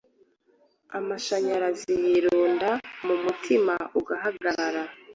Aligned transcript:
amashanyarazi 0.97 1.93
yirunda 2.05 2.69
mu 3.05 3.15
mutima 3.23 3.73
ugahagarara, 3.99 4.83